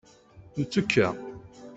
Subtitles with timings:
[0.57, 1.05] Nettekka.